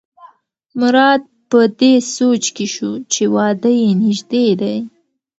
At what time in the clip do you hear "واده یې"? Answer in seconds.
3.35-3.89